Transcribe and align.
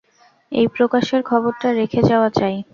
এই 0.51 0.67
প্রকাশের 0.75 1.21
খবরটা 1.23 1.67
রেখে 1.71 2.01
যাওয়া 2.09 2.29
চাই। 2.29 2.55